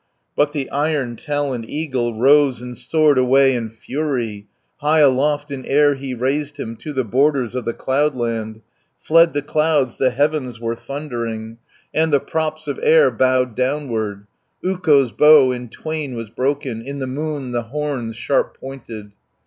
[0.35, 5.93] But the iron taloned eagle Rose and soared away in fury, High aloft in air
[5.93, 8.61] he raised him, To the borders of the cloudland.
[8.99, 11.59] Fled the clouds, the heavens were thundering,
[11.93, 14.25] And the props of air bowed downward:
[14.61, 19.11] 310 Ukko's bow in twain was broken, In the moon the horns sharp pointed.